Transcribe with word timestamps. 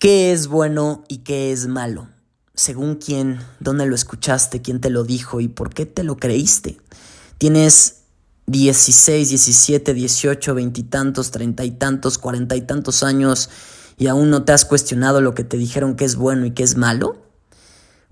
¿Qué 0.00 0.32
es 0.32 0.46
bueno 0.46 1.04
y 1.08 1.18
qué 1.18 1.52
es 1.52 1.66
malo? 1.66 2.08
Según 2.54 2.94
quién, 2.94 3.38
dónde 3.58 3.84
lo 3.84 3.94
escuchaste, 3.94 4.62
quién 4.62 4.80
te 4.80 4.88
lo 4.88 5.04
dijo 5.04 5.42
y 5.42 5.48
por 5.48 5.74
qué 5.74 5.84
te 5.84 6.04
lo 6.04 6.16
creíste. 6.16 6.80
Tienes 7.36 7.96
16, 8.46 9.28
17, 9.28 9.92
18, 9.92 10.54
veintitantos, 10.54 11.30
treinta 11.30 11.66
y 11.66 11.72
tantos, 11.72 12.16
cuarenta 12.16 12.56
y 12.56 12.62
tantos 12.62 13.02
años 13.02 13.50
y 13.98 14.06
aún 14.06 14.30
no 14.30 14.42
te 14.42 14.52
has 14.52 14.64
cuestionado 14.64 15.20
lo 15.20 15.34
que 15.34 15.44
te 15.44 15.58
dijeron 15.58 15.96
que 15.96 16.06
es 16.06 16.16
bueno 16.16 16.46
y 16.46 16.52
que 16.52 16.62
es 16.62 16.78
malo. 16.78 17.18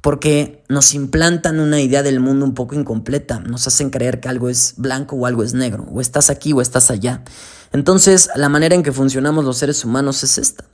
Porque 0.02 0.64
nos 0.68 0.92
implantan 0.92 1.58
una 1.58 1.80
idea 1.80 2.02
del 2.02 2.20
mundo 2.20 2.44
un 2.44 2.52
poco 2.52 2.74
incompleta, 2.74 3.40
nos 3.40 3.66
hacen 3.66 3.88
creer 3.88 4.20
que 4.20 4.28
algo 4.28 4.50
es 4.50 4.74
blanco 4.76 5.16
o 5.16 5.24
algo 5.24 5.42
es 5.42 5.54
negro, 5.54 5.86
o 5.90 6.02
estás 6.02 6.28
aquí 6.28 6.52
o 6.52 6.60
estás 6.60 6.90
allá. 6.90 7.24
Entonces, 7.72 8.28
la 8.36 8.50
manera 8.50 8.74
en 8.74 8.82
que 8.82 8.92
funcionamos 8.92 9.46
los 9.46 9.56
seres 9.56 9.86
humanos 9.86 10.22
es 10.22 10.36
esta 10.36 10.66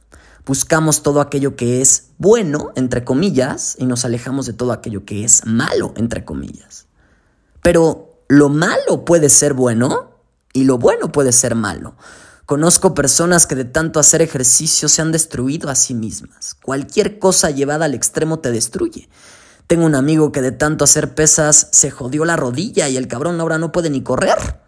buscamos 0.46 1.02
todo 1.02 1.20
aquello 1.20 1.56
que 1.56 1.80
es 1.80 2.10
bueno, 2.18 2.72
entre 2.76 3.04
comillas, 3.04 3.76
y 3.78 3.86
nos 3.86 4.04
alejamos 4.04 4.46
de 4.46 4.52
todo 4.52 4.72
aquello 4.72 5.04
que 5.04 5.24
es 5.24 5.46
malo, 5.46 5.92
entre 5.96 6.24
comillas. 6.24 6.86
Pero 7.62 8.20
lo 8.28 8.48
malo 8.48 9.04
puede 9.04 9.28
ser 9.28 9.54
bueno 9.54 10.10
y 10.52 10.64
lo 10.64 10.78
bueno 10.78 11.12
puede 11.12 11.32
ser 11.32 11.54
malo. 11.54 11.96
Conozco 12.46 12.94
personas 12.94 13.46
que 13.46 13.54
de 13.54 13.64
tanto 13.64 13.98
hacer 13.98 14.20
ejercicio 14.20 14.88
se 14.90 15.00
han 15.00 15.12
destruido 15.12 15.70
a 15.70 15.74
sí 15.74 15.94
mismas. 15.94 16.54
Cualquier 16.54 17.18
cosa 17.18 17.50
llevada 17.50 17.86
al 17.86 17.94
extremo 17.94 18.40
te 18.40 18.50
destruye. 18.50 19.08
Tengo 19.66 19.86
un 19.86 19.94
amigo 19.94 20.30
que 20.30 20.42
de 20.42 20.52
tanto 20.52 20.84
hacer 20.84 21.14
pesas 21.14 21.68
se 21.72 21.90
jodió 21.90 22.26
la 22.26 22.36
rodilla 22.36 22.90
y 22.90 22.98
el 22.98 23.08
cabrón 23.08 23.40
ahora 23.40 23.56
no 23.56 23.72
puede 23.72 23.88
ni 23.88 24.02
correr. 24.02 24.60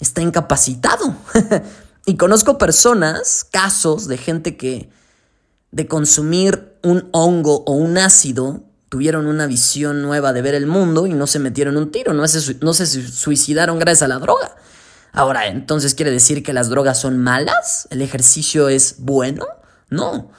Está 0.00 0.22
incapacitado. 0.22 1.14
y 2.06 2.16
conozco 2.16 2.56
personas, 2.56 3.44
casos 3.44 4.08
de 4.08 4.16
gente 4.16 4.56
que 4.56 4.88
de 5.70 5.86
consumir 5.86 6.76
un 6.82 7.08
hongo 7.12 7.64
o 7.64 7.72
un 7.72 7.98
ácido, 7.98 8.64
tuvieron 8.88 9.26
una 9.26 9.46
visión 9.46 10.02
nueva 10.02 10.32
de 10.32 10.42
ver 10.42 10.54
el 10.54 10.66
mundo 10.66 11.06
y 11.06 11.12
no 11.12 11.26
se 11.26 11.38
metieron 11.38 11.76
un 11.76 11.90
tiro, 11.90 12.14
no 12.14 12.26
se, 12.26 12.54
no 12.60 12.72
se 12.72 12.86
suicidaron 12.86 13.78
gracias 13.78 14.02
a 14.02 14.08
la 14.08 14.18
droga. 14.18 14.56
Ahora, 15.12 15.46
entonces 15.46 15.94
quiere 15.94 16.10
decir 16.10 16.42
que 16.42 16.52
las 16.52 16.68
drogas 16.68 17.00
son 17.00 17.18
malas, 17.18 17.88
el 17.90 18.02
ejercicio 18.02 18.68
es 18.68 18.96
bueno. 18.98 19.46
No, 19.90 20.30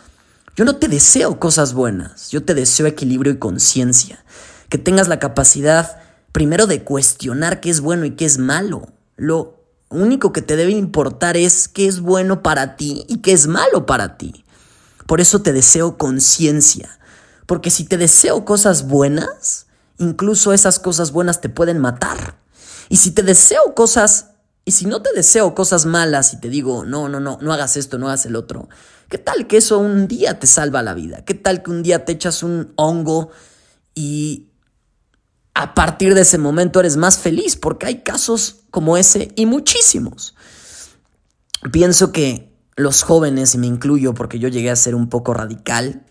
yo 0.56 0.66
no 0.66 0.76
te 0.76 0.88
deseo 0.88 1.40
cosas 1.40 1.74
buenas, 1.74 2.30
yo 2.32 2.44
te 2.44 2.54
deseo 2.54 2.86
equilibrio 2.86 3.34
y 3.34 3.38
conciencia, 3.38 4.24
que 4.70 4.78
tengas 4.78 5.08
la 5.08 5.20
capacidad 5.20 6.02
primero 6.32 6.68
de 6.68 6.84
cuestionar 6.84 7.62
qué 7.62 7.70
es 7.70 7.82
bueno 7.82 8.06
y 8.06 8.12
qué 8.12 8.26
es 8.26 8.38
malo. 8.38 8.88
Lo 9.16 9.64
único 9.90 10.32
que 10.34 10.42
te 10.42 10.56
debe 10.56 10.72
importar 10.72 11.38
es 11.38 11.68
qué 11.68 11.88
es 11.88 12.00
bueno 12.00 12.44
para 12.44 12.76
ti 12.76 13.06
y 13.08 13.18
qué 13.18 13.32
es 13.32 13.48
malo 13.48 13.86
para 13.86 14.18
ti. 14.18 14.44
Por 15.10 15.22
eso 15.22 15.42
te 15.42 15.54
deseo 15.54 15.98
conciencia. 15.98 17.00
Porque 17.48 17.72
si 17.72 17.84
te 17.84 17.98
deseo 17.98 18.46
cosas 18.46 18.88
buenas, 18.88 19.66
incluso 19.98 20.54
esas 20.54 20.78
cosas 20.78 21.12
buenas 21.12 21.42
te 21.42 21.50
pueden 21.50 21.80
matar. 21.80 22.38
Y 22.90 22.98
si 22.98 23.10
te 23.10 23.24
deseo 23.24 23.74
cosas, 23.74 24.34
y 24.66 24.72
si 24.72 24.86
no 24.86 25.02
te 25.02 25.12
deseo 25.16 25.56
cosas 25.56 25.88
malas 25.88 26.34
y 26.34 26.40
te 26.40 26.48
digo, 26.48 26.86
no, 26.86 27.10
no, 27.10 27.20
no, 27.20 27.40
no 27.42 27.52
hagas 27.52 27.76
esto, 27.76 27.98
no 27.98 28.06
hagas 28.06 28.28
el 28.28 28.36
otro, 28.36 28.70
¿qué 29.10 29.18
tal 29.18 29.48
que 29.48 29.58
eso 29.58 29.80
un 29.80 30.08
día 30.08 30.38
te 30.38 30.46
salva 30.46 30.84
la 30.84 30.94
vida? 30.94 31.26
¿Qué 31.26 31.34
tal 31.34 31.64
que 31.64 31.72
un 31.72 31.82
día 31.82 32.06
te 32.06 32.12
echas 32.12 32.44
un 32.44 32.72
hongo 32.76 33.32
y 33.96 34.52
a 35.56 35.74
partir 35.74 36.14
de 36.14 36.22
ese 36.22 36.38
momento 36.38 36.82
eres 36.82 36.98
más 36.98 37.18
feliz? 37.18 37.56
Porque 37.56 37.88
hay 37.88 38.04
casos 38.04 38.58
como 38.70 38.96
ese 38.96 39.32
y 39.36 39.48
muchísimos. 39.48 40.36
Pienso 41.72 42.12
que 42.12 42.49
los 42.80 43.04
jóvenes, 43.04 43.54
y 43.56 43.58
me 43.58 43.68
incluyo 43.68 44.14
porque 44.14 44.40
yo 44.40 44.48
llegué 44.48 44.72
a 44.72 44.76
ser 44.76 44.96
un 44.96 45.10
poco 45.10 45.34
radical, 45.34 46.04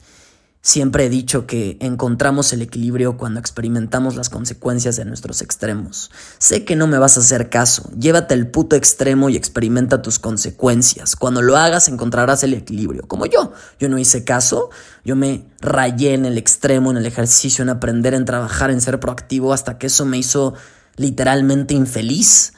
siempre 0.60 1.06
he 1.06 1.08
dicho 1.08 1.46
que 1.46 1.78
encontramos 1.80 2.52
el 2.52 2.60
equilibrio 2.60 3.16
cuando 3.16 3.40
experimentamos 3.40 4.16
las 4.16 4.28
consecuencias 4.28 4.96
de 4.96 5.06
nuestros 5.06 5.40
extremos. 5.40 6.10
Sé 6.38 6.66
que 6.66 6.76
no 6.76 6.86
me 6.86 6.98
vas 6.98 7.16
a 7.16 7.20
hacer 7.20 7.48
caso, 7.48 7.90
llévate 7.98 8.34
el 8.34 8.50
puto 8.50 8.76
extremo 8.76 9.30
y 9.30 9.36
experimenta 9.36 10.02
tus 10.02 10.18
consecuencias. 10.18 11.16
Cuando 11.16 11.40
lo 11.40 11.56
hagas 11.56 11.88
encontrarás 11.88 12.42
el 12.44 12.52
equilibrio, 12.52 13.04
como 13.08 13.24
yo. 13.24 13.52
Yo 13.80 13.88
no 13.88 13.98
hice 13.98 14.24
caso, 14.24 14.68
yo 15.04 15.16
me 15.16 15.46
rayé 15.60 16.12
en 16.12 16.26
el 16.26 16.36
extremo, 16.36 16.90
en 16.90 16.98
el 16.98 17.06
ejercicio, 17.06 17.62
en 17.62 17.70
aprender, 17.70 18.12
en 18.12 18.26
trabajar, 18.26 18.70
en 18.70 18.82
ser 18.82 19.00
proactivo, 19.00 19.54
hasta 19.54 19.78
que 19.78 19.86
eso 19.86 20.04
me 20.04 20.18
hizo 20.18 20.52
literalmente 20.96 21.72
infeliz. 21.72 22.52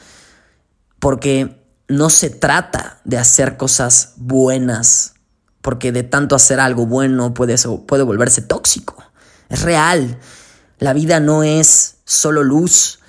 Porque 0.99 1.60
no 1.91 2.09
se 2.09 2.31
trata 2.31 3.01
de 3.05 3.19
hacer 3.19 3.57
cosas 3.57 4.15
buenas, 4.17 5.15
porque 5.61 5.91
de 5.91 6.05
tanto 6.05 6.37
hacer 6.37 6.61
algo 6.61 6.87
bueno 6.87 7.35
puede, 7.35 7.57
volverse 8.05 8.43
tóxico. 8.43 9.03
Es 9.49 9.63
real. 9.63 10.19
La 10.79 10.93
vida 10.93 11.19
no 11.19 11.43
es 11.43 11.97
solo 12.05 12.45
luz. 12.45 13.01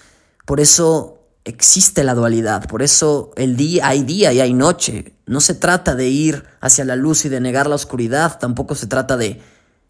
Por 0.46 0.60
eso 0.60 1.20
existe 1.46 2.04
la 2.04 2.16
dualidad. 2.16 2.68
Por 2.68 2.82
eso 2.82 3.32
el 3.36 3.56
día 3.56 3.88
hay 3.88 4.04
día 4.04 4.34
y 4.34 4.42
hay 4.42 4.54
noche. 4.54 5.14
No 5.28 5.42
se 5.42 5.54
trata 5.54 5.94
de 5.94 6.10
ir 6.10 6.46
hacia 6.60 6.84
la 6.84 6.96
luz 6.96 7.24
y 7.26 7.30
de 7.30 7.40
negar 7.40 7.68
la 7.68 7.76
oscuridad. 7.76 8.40
Tampoco 8.40 8.74
se 8.74 8.88
trata 8.88 9.16
de 9.16 9.42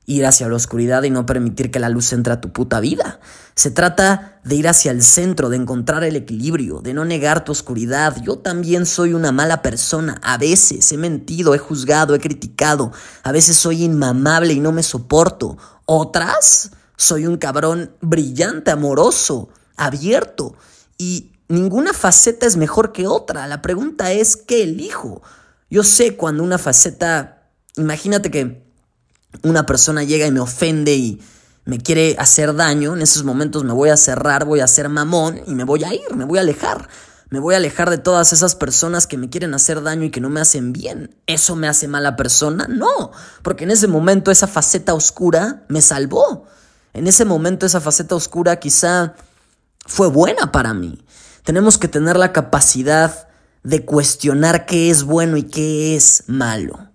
ir 0.05 0.25
hacia 0.25 0.49
la 0.49 0.55
oscuridad 0.55 1.03
y 1.03 1.09
no 1.09 1.25
permitir 1.25 1.71
que 1.71 1.79
la 1.79 1.89
luz 1.89 2.11
entre 2.13 2.33
a 2.33 2.41
tu 2.41 2.51
puta 2.51 2.79
vida. 2.79 3.19
Se 3.55 3.71
trata 3.71 4.39
de 4.43 4.55
ir 4.55 4.67
hacia 4.67 4.91
el 4.91 5.03
centro, 5.03 5.49
de 5.49 5.57
encontrar 5.57 6.03
el 6.03 6.15
equilibrio, 6.15 6.81
de 6.81 6.93
no 6.93 7.05
negar 7.05 7.43
tu 7.43 7.51
oscuridad. 7.51 8.17
Yo 8.23 8.39
también 8.39 8.85
soy 8.85 9.13
una 9.13 9.31
mala 9.31 9.61
persona. 9.61 10.19
A 10.23 10.37
veces 10.37 10.91
he 10.91 10.97
mentido, 10.97 11.53
he 11.53 11.59
juzgado, 11.59 12.15
he 12.15 12.19
criticado. 12.19 12.91
A 13.23 13.31
veces 13.31 13.55
soy 13.57 13.83
inmamable 13.83 14.53
y 14.53 14.59
no 14.59 14.71
me 14.71 14.83
soporto. 14.83 15.57
Otras, 15.85 16.71
soy 16.97 17.25
un 17.25 17.37
cabrón 17.37 17.95
brillante, 18.01 18.71
amoroso, 18.71 19.49
abierto. 19.77 20.55
Y 20.97 21.33
ninguna 21.47 21.93
faceta 21.93 22.47
es 22.47 22.57
mejor 22.57 22.91
que 22.91 23.07
otra. 23.07 23.47
La 23.47 23.61
pregunta 23.61 24.11
es, 24.11 24.35
¿qué 24.35 24.63
elijo? 24.63 25.21
Yo 25.69 25.83
sé 25.83 26.17
cuando 26.17 26.43
una 26.43 26.57
faceta... 26.57 27.37
Imagínate 27.77 28.31
que 28.31 28.70
una 29.43 29.65
persona 29.65 30.03
llega 30.03 30.27
y 30.27 30.31
me 30.31 30.39
ofende 30.39 30.95
y 30.95 31.21
me 31.65 31.79
quiere 31.79 32.15
hacer 32.17 32.55
daño, 32.55 32.95
en 32.95 33.01
esos 33.01 33.23
momentos 33.23 33.63
me 33.63 33.73
voy 33.73 33.89
a 33.89 33.97
cerrar, 33.97 34.45
voy 34.45 34.61
a 34.61 34.67
ser 34.67 34.89
mamón 34.89 35.41
y 35.45 35.53
me 35.53 35.63
voy 35.63 35.83
a 35.83 35.93
ir, 35.93 36.15
me 36.15 36.25
voy 36.25 36.39
a 36.39 36.41
alejar. 36.41 36.89
Me 37.29 37.39
voy 37.39 37.53
a 37.53 37.57
alejar 37.57 37.89
de 37.89 37.97
todas 37.97 38.33
esas 38.33 38.55
personas 38.55 39.07
que 39.07 39.17
me 39.17 39.29
quieren 39.29 39.53
hacer 39.53 39.81
daño 39.81 40.03
y 40.03 40.11
que 40.11 40.19
no 40.19 40.29
me 40.29 40.41
hacen 40.41 40.73
bien. 40.73 41.15
¿Eso 41.27 41.55
me 41.55 41.69
hace 41.69 41.87
mala 41.87 42.17
persona? 42.17 42.67
No, 42.67 43.11
porque 43.41 43.63
en 43.63 43.71
ese 43.71 43.87
momento 43.87 44.31
esa 44.31 44.47
faceta 44.47 44.93
oscura 44.93 45.63
me 45.69 45.81
salvó. 45.81 46.45
En 46.91 47.07
ese 47.07 47.23
momento 47.23 47.65
esa 47.65 47.79
faceta 47.79 48.15
oscura 48.15 48.59
quizá 48.59 49.15
fue 49.85 50.09
buena 50.09 50.51
para 50.51 50.73
mí. 50.73 51.05
Tenemos 51.45 51.77
que 51.77 51.87
tener 51.87 52.17
la 52.17 52.33
capacidad 52.33 53.29
de 53.63 53.85
cuestionar 53.85 54.65
qué 54.65 54.89
es 54.89 55.03
bueno 55.03 55.37
y 55.37 55.43
qué 55.43 55.95
es 55.95 56.25
malo. 56.27 56.90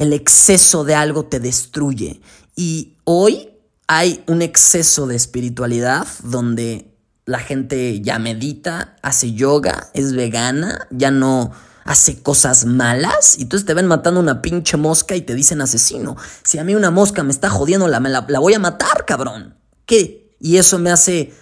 El 0.00 0.14
exceso 0.14 0.82
de 0.82 0.94
algo 0.94 1.26
te 1.26 1.40
destruye. 1.40 2.22
Y 2.56 2.96
hoy 3.04 3.50
hay 3.86 4.24
un 4.26 4.40
exceso 4.40 5.06
de 5.06 5.14
espiritualidad 5.14 6.06
donde 6.22 6.96
la 7.26 7.38
gente 7.38 8.00
ya 8.00 8.18
medita, 8.18 8.96
hace 9.02 9.34
yoga, 9.34 9.90
es 9.92 10.14
vegana, 10.14 10.88
ya 10.90 11.10
no 11.10 11.52
hace 11.84 12.22
cosas 12.22 12.64
malas 12.64 13.36
y 13.38 13.42
entonces 13.42 13.66
te 13.66 13.74
ven 13.74 13.86
matando 13.86 14.20
una 14.20 14.40
pinche 14.40 14.78
mosca 14.78 15.16
y 15.16 15.20
te 15.20 15.34
dicen 15.34 15.60
asesino. 15.60 16.16
Si 16.44 16.56
a 16.56 16.64
mí 16.64 16.74
una 16.74 16.90
mosca 16.90 17.22
me 17.22 17.30
está 17.30 17.50
jodiendo, 17.50 17.86
la, 17.86 18.00
la, 18.00 18.38
voy 18.38 18.54
a 18.54 18.58
matar, 18.58 19.04
cabrón. 19.04 19.54
¿Qué? 19.84 20.34
¿Y 20.40 20.56
eso 20.56 20.78
me 20.78 20.90
hace 20.90 21.34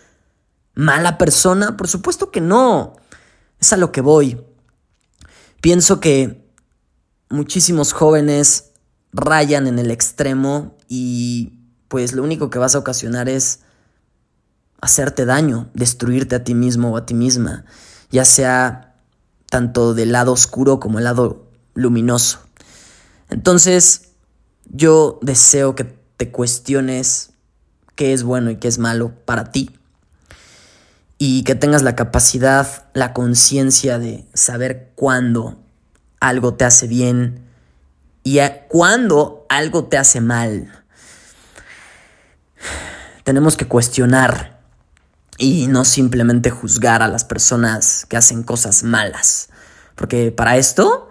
mala 0.75 1.17
persona? 1.17 1.77
Por 1.77 1.87
supuesto 1.87 2.33
que 2.33 2.41
no. 2.41 2.97
Es 3.61 3.73
a 3.73 3.77
lo 3.77 3.93
que 3.93 4.01
voy. 4.01 4.37
Pienso 5.61 6.01
que 6.01 6.48
muchísimos 7.31 7.93
jóvenes 7.93 8.73
rayan 9.13 9.67
en 9.67 9.79
el 9.79 9.91
extremo 9.91 10.77
y 10.89 11.55
pues 11.89 12.13
lo 12.13 12.23
único 12.23 12.51
que 12.51 12.59
vas 12.59 12.75
a 12.75 12.79
ocasionar 12.79 13.29
es 13.29 13.61
hacerte 14.81 15.25
daño, 15.25 15.69
destruirte 15.75 16.37
a 16.37 16.45
ti 16.45 16.55
mismo 16.55 16.93
o 16.93 16.97
a 16.97 17.07
ti 17.07 17.15
misma, 17.15 17.65
ya 18.11 18.25
sea 18.25 18.95
tanto 19.51 19.95
del 19.95 20.13
lado 20.13 20.33
oscuro 20.33 20.79
como 20.79 20.99
el 20.99 21.05
lado 21.05 21.51
luminoso. 21.75 22.41
Entonces, 23.31 24.11
yo 24.67 25.19
deseo 25.23 25.75
que 25.75 25.85
te 26.17 26.31
cuestiones 26.31 27.31
qué 27.95 28.13
es 28.13 28.23
bueno 28.23 28.51
y 28.51 28.57
qué 28.57 28.69
es 28.69 28.79
malo 28.79 29.13
para 29.25 29.51
ti 29.51 29.79
y 31.19 31.43
que 31.43 31.55
tengas 31.55 31.83
la 31.83 31.97
capacidad, 31.97 32.87
la 32.95 33.13
conciencia 33.13 33.99
de 33.99 34.27
saber 34.35 34.93
cuándo 34.95 35.59
algo 36.21 36.55
te 36.55 36.65
hace 36.65 36.87
bien 36.87 37.45
y 38.23 38.41
cuando 38.69 39.47
algo 39.49 39.85
te 39.85 39.97
hace 39.97 40.21
mal. 40.21 40.71
Tenemos 43.25 43.57
que 43.57 43.67
cuestionar 43.67 44.61
y 45.39 45.67
no 45.69 45.85
simplemente 45.85 46.51
juzgar 46.51 47.03
a 47.03 47.09
las 47.09 47.25
personas 47.25 48.05
que 48.07 48.17
hacen 48.17 48.43
cosas 48.43 48.83
malas. 48.83 49.49
Porque 49.95 50.33
para 50.33 50.57
esto 50.57 51.11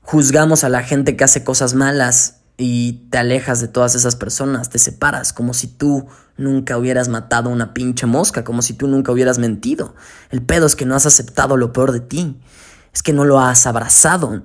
juzgamos 0.00 0.64
a 0.64 0.68
la 0.68 0.82
gente 0.82 1.16
que 1.16 1.24
hace 1.24 1.44
cosas 1.44 1.74
malas 1.74 2.36
y 2.56 3.08
te 3.10 3.18
alejas 3.18 3.60
de 3.60 3.68
todas 3.68 3.94
esas 3.94 4.16
personas, 4.16 4.70
te 4.70 4.78
separas, 4.78 5.32
como 5.32 5.54
si 5.54 5.66
tú 5.66 6.06
nunca 6.36 6.78
hubieras 6.78 7.08
matado 7.08 7.50
una 7.50 7.74
pinche 7.74 8.06
mosca, 8.06 8.44
como 8.44 8.62
si 8.62 8.74
tú 8.74 8.86
nunca 8.86 9.12
hubieras 9.12 9.38
mentido. 9.38 9.94
El 10.30 10.42
pedo 10.42 10.66
es 10.66 10.76
que 10.76 10.86
no 10.86 10.94
has 10.94 11.04
aceptado 11.04 11.56
lo 11.56 11.72
peor 11.72 11.92
de 11.92 12.00
ti, 12.00 12.40
es 12.94 13.02
que 13.02 13.12
no 13.12 13.24
lo 13.24 13.40
has 13.40 13.66
abrazado. 13.66 14.42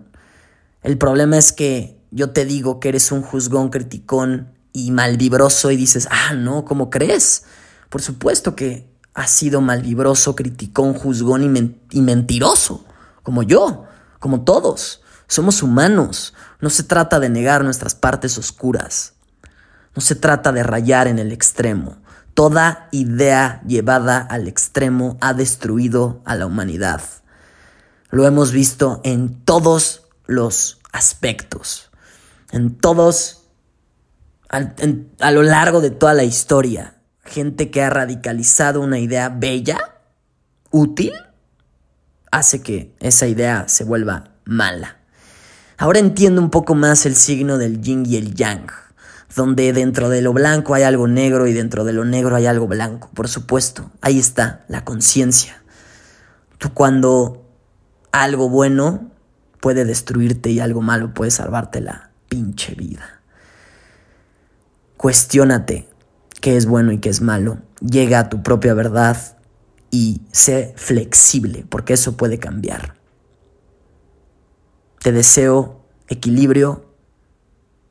El 0.82 0.98
problema 0.98 1.38
es 1.38 1.54
que 1.54 2.02
yo 2.12 2.32
te 2.32 2.46
digo 2.46 2.80
que 2.80 2.90
eres 2.90 3.12
un 3.12 3.22
juzgón, 3.22 3.70
criticón 3.70 4.52
y 4.74 4.92
malvibroso 4.92 5.72
y 5.72 5.78
dices, 5.78 6.08
ah, 6.12 6.34
no, 6.34 6.66
¿cómo 6.66 6.90
crees? 6.90 7.44
Por 7.90 8.02
supuesto 8.02 8.56
que 8.56 8.90
has 9.14 9.30
sido 9.30 9.62
malvibroso, 9.62 10.36
criticón, 10.36 10.94
juzgón 10.94 11.44
y, 11.44 11.98
y 11.98 12.02
mentiroso, 12.02 12.86
como 13.24 13.44
yo, 13.44 13.86
como 14.20 14.42
todos. 14.42 15.02
Somos 15.28 15.62
humanos. 15.62 16.34
No 16.60 16.72
se 16.72 16.84
trata 16.84 17.20
de 17.20 17.30
negar 17.30 17.64
nuestras 17.64 17.94
partes 17.94 18.38
oscuras. 18.38 19.14
No 19.96 20.02
se 20.02 20.16
trata 20.16 20.52
de 20.52 20.64
rayar 20.64 21.08
en 21.08 21.20
el 21.20 21.32
extremo. 21.32 21.98
Toda 22.34 22.88
idea 22.92 23.62
llevada 23.68 24.20
al 24.20 24.48
extremo 24.48 25.18
ha 25.22 25.34
destruido 25.34 26.22
a 26.26 26.36
la 26.36 26.46
humanidad. 26.48 27.02
Lo 28.10 28.26
hemos 28.26 28.52
visto 28.52 29.02
en 29.04 29.44
todos 29.44 30.08
los 30.26 30.80
aspectos, 30.92 31.92
en 32.52 32.76
todos, 32.76 33.44
a 34.50 35.32
lo 35.32 35.44
largo 35.44 35.82
de 35.82 35.92
toda 35.92 36.14
la 36.14 36.24
historia. 36.24 36.96
Gente 37.24 37.70
que 37.70 37.84
ha 37.84 37.90
radicalizado 37.90 38.82
una 38.82 38.98
idea 38.98 39.30
bella, 39.30 39.78
útil, 40.72 41.14
hace 42.32 42.62
que 42.62 42.96
esa 43.00 43.28
idea 43.28 43.68
se 43.68 43.84
vuelva 43.84 44.32
mala. 44.46 44.98
Ahora 45.78 46.00
entiendo 46.00 46.42
un 46.42 46.50
poco 46.50 46.76
más 46.76 47.06
el 47.06 47.16
signo 47.16 47.58
del 47.58 47.82
yin 47.82 48.06
y 48.06 48.18
el 48.18 48.34
yang, 48.34 48.68
donde 49.36 49.72
dentro 49.72 50.10
de 50.10 50.22
lo 50.22 50.34
blanco 50.34 50.74
hay 50.74 50.84
algo 50.84 51.08
negro 51.08 51.48
y 51.48 51.54
dentro 51.54 51.86
de 51.86 51.94
lo 51.94 52.04
negro 52.04 52.36
hay 52.36 52.48
algo 52.48 52.68
blanco. 52.68 53.10
Por 53.14 53.30
supuesto, 53.30 53.92
ahí 54.02 54.20
está 54.20 54.66
la 54.68 54.84
conciencia. 54.84 55.62
Tú 56.58 56.74
cuando 56.74 57.49
algo 58.12 58.50
bueno 58.50 59.12
puede 59.60 59.86
destruirte 59.86 60.50
y 60.50 60.60
algo 60.60 60.82
malo 60.82 61.14
puede 61.14 61.32
salvarte 61.32 61.82
la 61.82 62.12
pinche 62.30 62.76
vida. 62.76 63.22
Cuestiónate 64.98 65.88
qué 66.42 66.58
es 66.58 66.66
bueno 66.66 66.92
y 66.92 67.00
qué 67.00 67.10
es 67.10 67.22
malo. 67.22 67.60
Llega 67.82 68.20
a 68.20 68.30
tu 68.30 68.44
propia 68.44 68.74
verdad 68.74 69.38
y 69.92 70.22
sé 70.32 70.74
flexible, 70.76 71.66
porque 71.70 71.94
eso 71.94 72.18
puede 72.18 72.40
cambiar. 72.40 72.96
Te 75.02 75.12
deseo 75.12 75.86
equilibrio 76.08 76.94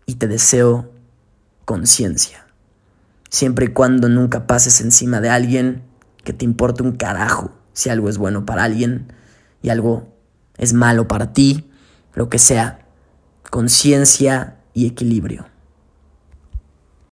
y 0.06 0.16
te 0.16 0.28
deseo 0.28 0.92
conciencia. 1.64 2.46
Siempre 3.30 3.66
y 3.66 3.68
cuando 3.68 4.08
nunca 4.08 4.46
pases 4.46 4.80
encima 4.80 5.20
de 5.20 5.30
alguien 5.30 5.82
que 6.24 6.32
te 6.32 6.44
importe 6.44 6.82
un 6.82 6.92
carajo 6.92 7.50
si 7.72 7.90
algo 7.90 8.08
es 8.08 8.18
bueno 8.18 8.44
para 8.44 8.64
alguien 8.64 9.12
y 9.62 9.70
algo 9.70 10.08
es 10.56 10.72
malo 10.72 11.08
para 11.08 11.32
ti, 11.32 11.70
lo 12.14 12.28
que 12.28 12.38
sea. 12.38 12.86
Conciencia 13.50 14.58
y 14.74 14.86
equilibrio. 14.86 15.46